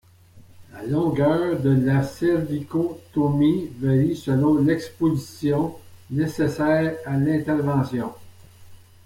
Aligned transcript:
La 0.73 0.83
longueur 0.83 1.59
de 1.59 1.69
la 1.69 2.01
cervicotomie 2.01 3.69
varie 3.79 4.15
selon 4.17 4.55
l'exposition 4.57 5.75
nécessaire 6.09 6.97
à 7.05 7.17
l'intervention. 7.17 8.11